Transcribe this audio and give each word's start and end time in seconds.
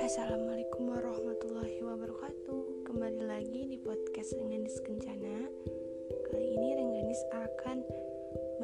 Assalamualaikum 0.00 0.88
warahmatullahi 0.88 1.76
wabarakatuh. 1.84 2.88
Kembali 2.88 3.20
lagi 3.20 3.68
di 3.68 3.76
podcast 3.84 4.32
Rengganis 4.32 4.80
Kencana. 4.80 5.44
Kali 6.32 6.56
ini 6.56 6.72
Rengganis 6.72 7.20
akan 7.36 7.84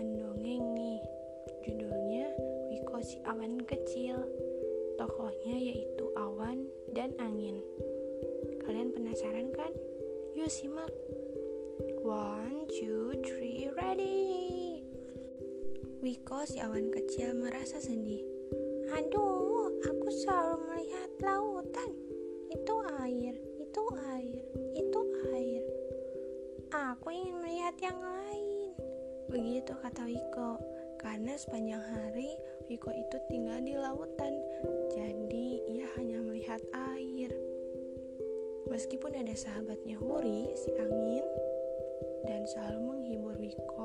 mendongeng 0.01 0.65
nih. 0.73 1.05
Judulnya 1.69 2.33
Wiko 2.73 3.05
si 3.05 3.21
awan 3.29 3.61
kecil. 3.69 4.25
Tokohnya 4.97 5.61
yaitu 5.61 6.09
awan 6.17 6.73
dan 6.97 7.13
angin. 7.21 7.61
Kalian 8.65 8.97
penasaran 8.97 9.53
kan? 9.53 9.77
Yuk 10.33 10.49
simak. 10.49 10.89
One, 12.01 12.65
two, 12.73 13.13
three, 13.21 13.69
ready 13.77 14.08
Wiko 16.39 16.55
si 16.55 16.63
awan 16.63 16.87
kecil 16.95 17.35
merasa 17.35 17.83
sedih 17.83 18.23
Aduh, 18.95 19.75
aku 19.83 20.07
selalu 20.23 20.71
melihat 20.71 21.11
lautan. 21.19 21.91
Itu 22.55 22.79
air, 23.03 23.35
itu 23.59 23.83
air, 24.15 24.43
itu 24.71 25.01
air. 25.35 25.63
Aku 26.71 27.11
ingin 27.11 27.43
melihat 27.43 27.75
yang 27.83 27.99
lain. 27.99 28.71
Begitu 29.27 29.75
kata 29.83 30.07
Wiko. 30.07 30.63
Karena 31.03 31.35
sepanjang 31.35 31.83
hari 31.83 32.31
Wiko 32.71 32.95
itu 32.95 33.19
tinggal 33.27 33.59
di 33.59 33.75
lautan. 33.75 34.39
Jadi 34.95 35.59
ia 35.75 35.91
hanya 35.99 36.23
melihat 36.23 36.63
air. 36.95 37.35
Meskipun 38.71 39.11
ada 39.11 39.35
sahabatnya 39.35 39.99
Huri, 39.99 40.55
si 40.55 40.71
angin, 40.79 41.27
dan 42.31 42.47
selalu 42.47 42.95
menghibur 42.95 43.35
Wiko 43.43 43.78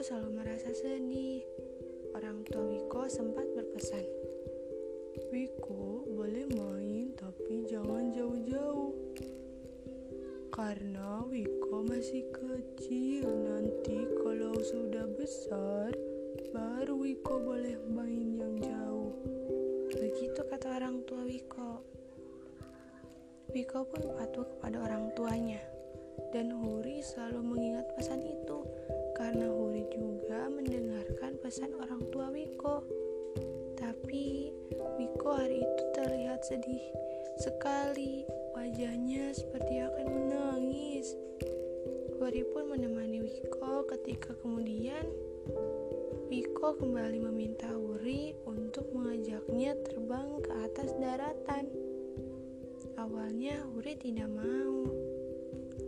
Wiko 0.00 0.16
selalu 0.16 0.32
merasa 0.32 0.72
sedih. 0.72 1.44
Orang 2.16 2.40
tua 2.48 2.64
Wiko 2.72 3.04
sempat 3.04 3.44
berpesan, 3.52 4.00
Wiko 5.28 6.08
boleh 6.08 6.48
main 6.56 7.12
tapi 7.12 7.68
jangan 7.68 8.08
jauh-jauh. 8.08 8.96
Karena 10.48 11.20
Wiko 11.28 11.84
masih 11.84 12.24
kecil, 12.32 13.28
nanti 13.28 14.08
kalau 14.24 14.56
sudah 14.64 15.04
besar, 15.20 15.92
baru 16.48 16.96
Wiko 16.96 17.36
boleh 17.36 17.76
main 17.92 18.40
yang 18.40 18.56
jauh. 18.56 19.12
Begitu 19.92 20.40
kata 20.48 20.80
orang 20.80 21.04
tua 21.04 21.28
Wiko. 21.28 21.84
Wiko 23.52 23.84
pun 23.84 24.16
patuh 24.16 24.48
kepada 24.48 24.80
orang 24.80 25.12
tuanya. 25.12 25.60
Dan 26.32 26.56
Huri 26.56 27.04
selalu 27.04 27.44
mengingat 27.44 27.84
pesan 28.00 28.24
itu 28.24 28.64
karena 29.20 29.52
Huri 29.52 29.84
juga 29.92 30.48
mendengarkan 30.48 31.36
pesan 31.44 31.76
orang 31.76 32.00
tua 32.08 32.32
Wiko. 32.32 32.80
Tapi 33.76 34.48
Wiko 34.96 35.36
hari 35.36 35.60
itu 35.60 35.84
terlihat 35.92 36.40
sedih 36.48 36.80
sekali. 37.36 38.24
Wajahnya 38.56 39.36
seperti 39.36 39.84
akan 39.84 40.06
menangis. 40.08 41.12
Huri 42.16 42.48
pun 42.48 42.72
menemani 42.72 43.20
Wiko 43.20 43.84
ketika 43.92 44.32
kemudian 44.40 45.04
Wiko 46.32 46.80
kembali 46.80 47.20
meminta 47.20 47.68
Huri 47.76 48.32
untuk 48.48 48.88
mengajaknya 48.96 49.76
terbang 49.84 50.40
ke 50.40 50.52
atas 50.64 50.96
daratan. 50.96 51.68
Awalnya 52.96 53.68
Huri 53.68 54.00
tidak 54.00 54.32
mau, 54.32 54.88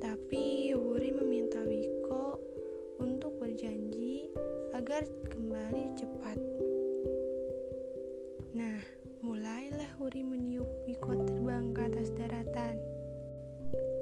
tapi 0.05 0.77
Huri 0.77 1.17
meminta 1.17 1.65
agar 4.93 5.09
kembali 5.33 5.89
cepat. 5.97 6.37
Nah, 8.53 8.77
mulailah 9.25 9.89
Huri 9.97 10.21
meniup 10.21 10.69
Wiko 10.85 11.17
terbang 11.17 11.73
ke 11.73 11.89
atas 11.89 12.13
daratan. 12.13 12.77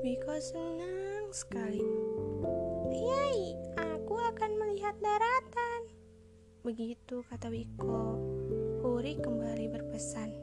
Wiko 0.03 0.35
senang 0.43 1.31
sekali. 1.31 1.79
Yay, 2.91 3.55
aku 3.79 4.19
akan 4.19 4.51
melihat 4.59 4.99
daratan. 4.99 5.95
Begitu 6.67 7.23
kata 7.23 7.55
Wiko. 7.55 8.19
Huri 8.83 9.15
kembali 9.23 9.71
berpesan. 9.71 10.35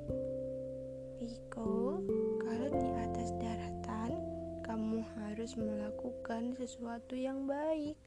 Wiko, 1.20 2.00
kalau 2.40 2.68
di 2.72 2.90
atas 3.04 3.36
daratan, 3.36 4.16
kamu 4.64 5.04
harus 5.12 5.60
melakukan 5.60 6.56
sesuatu 6.56 7.20
yang 7.20 7.44
baik. 7.44 8.00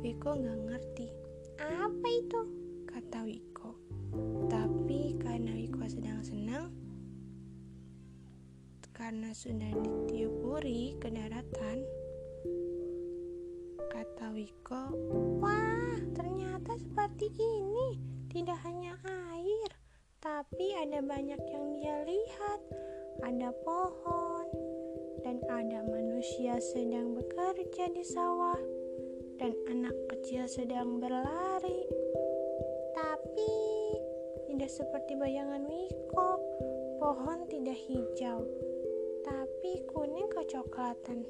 Wiko 0.00 0.32
nggak 0.32 0.60
ngerti. 0.64 1.25
Apa 1.60 2.06
itu? 2.12 2.40
Kata 2.84 3.24
Wiko. 3.24 3.72
Tapi 4.48 5.16
karena 5.20 5.52
Wiko 5.56 5.84
sedang 5.88 6.20
senang, 6.20 6.68
karena 8.96 9.32
sudah 9.36 9.72
ditiup 9.76 10.32
Huri 10.44 10.96
ke 11.00 11.08
daratan, 11.12 11.78
kata 13.92 14.26
Wiko, 14.32 14.82
Wah, 15.40 15.96
ternyata 16.16 16.76
seperti 16.76 17.28
ini. 17.36 18.00
Tidak 18.32 18.58
hanya 18.68 19.00
air, 19.32 19.70
tapi 20.20 20.76
ada 20.76 21.00
banyak 21.00 21.40
yang 21.40 21.66
dia 21.80 22.04
lihat. 22.04 22.60
Ada 23.24 23.48
pohon, 23.64 24.44
dan 25.24 25.40
ada 25.48 25.80
manusia 25.88 26.60
sedang 26.60 27.16
bekerja 27.16 27.88
di 27.96 28.04
sawah, 28.04 28.60
dan 29.36 29.52
anak 29.68 29.96
kecil 30.08 30.48
sedang 30.48 30.96
berlari. 30.96 31.84
Tapi 32.96 33.52
tidak 34.48 34.72
seperti 34.72 35.12
bayangan 35.12 35.68
Wiko, 35.68 36.30
pohon 36.96 37.44
tidak 37.44 37.76
hijau, 37.76 38.48
tapi 39.20 39.84
kuning 39.92 40.28
kecoklatan. 40.32 41.28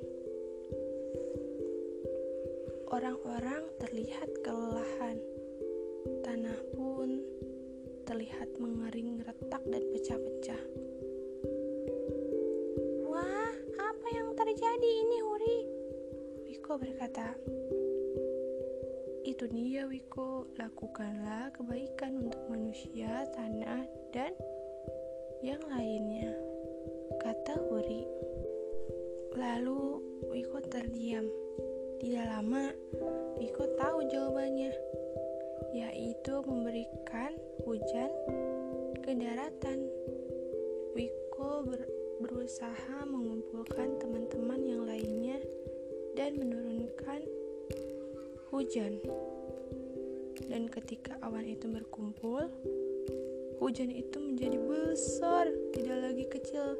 Orang-orang 2.87 3.67
terlihat 3.83 4.31
kelelahan. 4.47 5.19
Tanah 6.23 6.59
pun 6.79 7.19
terlihat 8.07 8.55
mengering 8.63 9.19
retak 9.27 9.63
dan 9.67 9.83
pecah-pecah. 9.91 10.63
Wah, 13.11 13.51
apa 13.83 14.07
yang 14.15 14.31
terjadi 14.39 14.91
ini, 15.03 15.19
Huri? 15.19 15.59
Wiko 16.47 16.79
berkata. 16.79 17.35
Itu 19.27 19.51
dia, 19.51 19.91
Wiko. 19.91 20.47
Lakukanlah 20.55 21.51
kebaikan 21.51 22.31
untuk 22.31 22.47
manusia, 22.47 23.27
tanah, 23.35 23.83
dan 24.15 24.31
yang 25.43 25.59
lainnya, 25.67 26.31
kata 27.19 27.59
Huri. 27.67 28.07
Lalu 29.35 29.99
Wiko 30.31 30.63
terdiam. 30.71 31.27
Tidak 31.99 32.23
lama, 32.23 32.71
Wiko 33.43 33.67
tahu 33.75 34.07
jawabannya, 34.07 34.71
yaitu 35.75 36.35
memberikan 36.47 37.35
hujan 37.67 38.15
ke 39.03 39.11
daratan. 39.11 39.91
Wiko 40.95 41.67
ber 41.67 41.83
berusaha 42.23 43.03
mengumpulkan 43.05 43.99
teman-teman 43.99 44.63
yang 44.63 44.87
lainnya 44.87 45.43
dan 46.15 46.39
menurunkan 46.39 47.27
hujan. 48.51 49.03
Dan 50.47 50.69
ketika 50.71 51.17
awan 51.25 51.49
itu 51.49 51.67
berkumpul, 51.67 52.47
hujan 53.59 53.89
itu 53.91 54.21
menjadi 54.21 54.59
besar, 54.61 55.49
tidak 55.73 56.13
lagi 56.13 56.25
kecil 56.29 56.77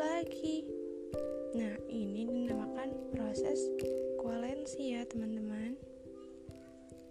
lagi. 0.00 0.64
Nah, 1.54 1.76
ini 1.86 2.26
dinamakan 2.26 2.90
proses 3.14 3.70
koalensi 4.18 4.96
ya, 4.96 5.06
teman-teman. 5.06 5.78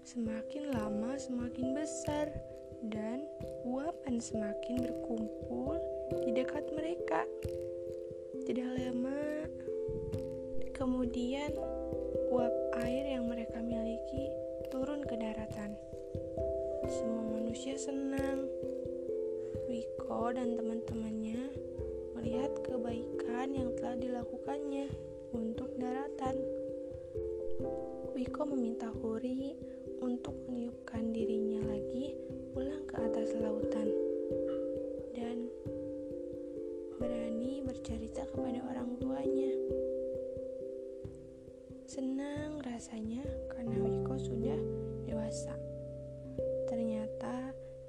Semakin 0.03 0.75
lama 0.75 1.15
semakin 1.15 1.71
besar 1.71 2.27
dan 2.91 3.23
uapan 3.63 4.19
semakin 4.19 4.83
berkumpul 4.83 5.79
di 6.27 6.35
dekat 6.35 6.67
mereka. 6.75 7.23
Tidak 8.43 8.69
lama 8.75 9.47
kemudian 10.75 11.55
uap 12.33 12.81
air 12.81 13.13
yang 13.13 13.29
mereka 13.29 13.61
miliki 13.61 14.33
turun 14.73 15.05
ke 15.05 15.13
daratan. 15.13 15.77
Semua 16.89 17.29
manusia 17.29 17.77
senang. 17.77 18.49
Wiko 19.69 20.33
dan 20.33 20.57
teman-temannya 20.57 21.53
melihat 22.17 22.57
kebaikan 22.65 23.53
yang 23.53 23.69
telah 23.77 23.93
dilakukannya 24.01 24.89
untuk 25.29 25.77
daratan. 25.77 26.41
Wiko 28.17 28.49
meminta 28.49 28.89
Huri 28.89 29.53
untuk 30.01 30.33
meniupkan 30.49 31.13
dirinya 31.13 31.42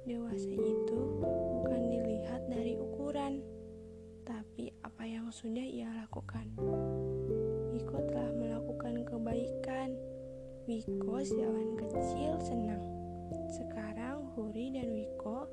dewasa 0.05 0.53
itu 0.53 0.99
bukan 1.25 1.81
dilihat 1.89 2.45
dari 2.45 2.77
ukuran, 2.77 3.41
tapi 4.21 4.69
apa 4.85 5.01
yang 5.01 5.33
sudah 5.33 5.65
ia 5.65 5.89
lakukan. 6.05 6.45
Wiko 7.73 7.97
telah 8.13 8.29
melakukan 8.37 9.01
kebaikan. 9.01 9.97
Wiko 10.69 11.17
zaman 11.25 11.73
kecil 11.77 12.37
senang. 12.41 12.85
Sekarang 13.49 14.29
Huri 14.37 14.77
dan 14.77 14.93
Wiko 14.93 15.49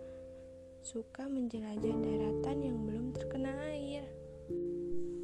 suka 0.84 1.24
menjelajah 1.32 1.96
daratan 2.04 2.58
yang 2.60 2.78
belum 2.84 3.16
terkena 3.16 3.56
air. 3.72 4.04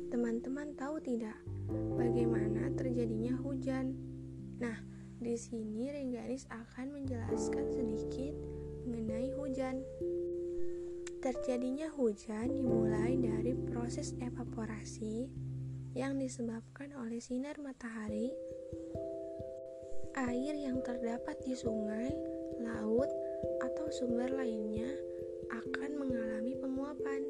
Teman-teman 0.08 0.72
tahu 0.72 1.04
tidak 1.04 1.36
bagaimana 2.00 2.72
terjadinya 2.80 3.36
hujan? 3.44 3.92
Nah, 4.56 4.80
di 5.20 5.36
sini 5.36 5.92
Rengganis 5.92 6.48
akan 6.48 6.96
menjelaskan 6.96 7.66
sedikit 7.74 8.32
mengenai 8.88 9.28
hujan. 9.36 9.84
Terjadinya 11.20 11.92
hujan 11.92 12.56
dimulai 12.56 13.20
dari 13.20 13.52
proses 13.68 14.16
evaporasi 14.16 15.28
yang 15.92 16.16
disebabkan 16.16 16.96
oleh 16.96 17.20
sinar 17.20 17.60
matahari, 17.60 18.32
air 20.16 20.54
yang 20.56 20.80
terdapat 20.80 21.36
di 21.44 21.52
sungai, 21.52 22.08
laut, 22.64 23.10
atau 23.60 23.86
sumber 23.92 24.32
lainnya 24.32 24.88
akan 25.52 25.90
mengalami 26.00 26.56
penguapan. 26.56 27.22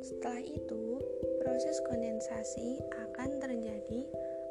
Setelah 0.00 0.44
itu, 0.44 1.00
proses 1.44 1.76
kondensasi 1.84 2.80
akan 3.04 3.40
terjadi 3.40 4.08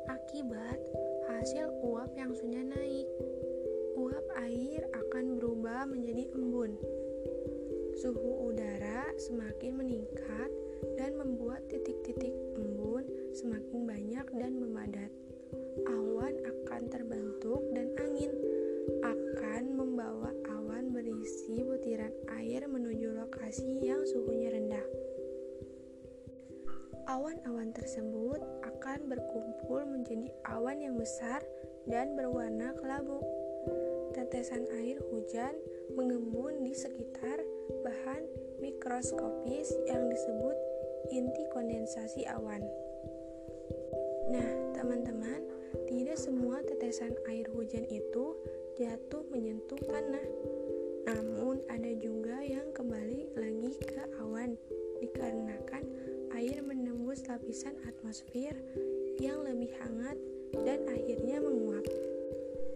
akibat 0.09 0.77
hasil 1.31 1.69
uap 1.85 2.11
yang 2.17 2.33
sudah 2.35 2.63
naik. 2.65 3.02
Menjadi 5.83 6.31
embun. 6.31 6.79
Suhu 7.99 8.49
udara 8.49 9.03
semakin 9.19 9.83
meningkat 9.83 10.47
dan 10.95 11.19
membuat 11.19 11.67
titik-titik 11.67 12.31
embun 12.55 13.03
semakin 13.35 13.83
banyak 13.83 14.27
dan 14.39 14.63
memadat. 14.63 15.11
Awan 15.83 16.39
akan 16.39 16.81
terbentuk 16.87 17.67
dan 17.75 17.91
angin 17.99 18.31
akan 19.03 19.75
membawa 19.75 20.31
awan 20.55 20.95
berisi 20.95 21.59
butiran 21.59 22.15
air 22.39 22.63
menuju 22.63 23.19
lokasi 23.19 23.83
yang 23.83 24.07
suhunya 24.07 24.55
rendah. 24.55 24.87
Awan-awan 27.11 27.75
tersebut 27.75 28.39
akan 28.63 29.11
berkumpul 29.11 29.83
menjadi 29.83 30.31
awan 30.47 30.79
yang 30.79 30.95
besar 30.95 31.43
dan 31.91 32.15
berwarna 32.15 32.71
kelabu. 32.79 33.42
Tetesan 34.13 34.69
air 34.77 35.01
hujan 35.09 35.57
mengembun 35.97 36.61
di 36.61 36.77
sekitar 36.77 37.41
bahan 37.81 38.23
mikroskopis 38.61 39.73
yang 39.89 40.05
disebut 40.07 40.57
inti 41.09 41.43
kondensasi 41.49 42.23
awan. 42.29 42.61
Nah, 44.29 44.49
teman-teman, 44.77 45.43
tidak 45.89 46.15
semua 46.15 46.61
tetesan 46.61 47.11
air 47.27 47.49
hujan 47.51 47.83
itu 47.89 48.37
jatuh 48.79 49.25
menyentuh 49.33 49.81
tanah. 49.83 50.25
Namun, 51.09 51.59
ada 51.67 51.91
juga 51.97 52.39
yang 52.45 52.71
kembali 52.71 53.35
lagi 53.35 53.73
ke 53.81 54.01
awan 54.23 54.55
dikarenakan 55.03 55.83
air 56.37 56.61
menembus 56.63 57.25
lapisan 57.27 57.75
atmosfer 57.89 58.55
yang 59.19 59.43
lebih 59.43 59.73
hangat 59.83 60.17
dan 60.63 60.85
akhirnya 60.87 61.43
menguap. 61.43 61.85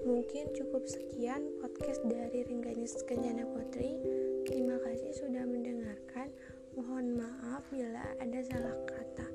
Mungkin 0.08 0.56
cukup 0.56 0.88
sekian 0.88 1.60
podcast 1.60 2.00
dari 2.08 2.48
Rengganis 2.48 2.96
Kencana 3.04 3.44
Putri. 3.44 4.00
Terima 4.48 4.80
kasih 4.80 5.12
sudah 5.12 5.44
mendengarkan. 5.44 6.32
Mohon 6.80 7.20
maaf 7.20 7.68
bila 7.68 8.16
ada 8.16 8.40
salah 8.48 8.72
kata. 8.88 9.28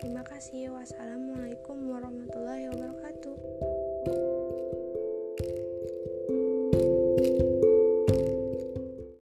Terima 0.00 0.24
kasih. 0.24 0.72
Wassalamualaikum 0.72 1.76
warahmatullahi 1.92 2.72
wabarakatuh. 2.72 3.36